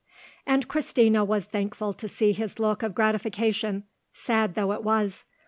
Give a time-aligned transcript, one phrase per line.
[0.47, 5.25] And Christina was thankful to see his look of gratification, sad though it was.